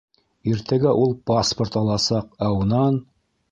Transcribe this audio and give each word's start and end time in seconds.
Иртәгә 0.51 0.93
ул 1.01 1.13
паспорт 1.31 1.79
аласаҡ, 1.83 2.35
ә 2.47 2.51
унан... 2.65 3.01